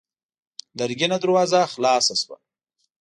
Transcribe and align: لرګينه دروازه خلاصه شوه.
لرګينه 0.77 1.17
دروازه 1.23 1.59
خلاصه 1.73 2.13
شوه. 2.21 2.37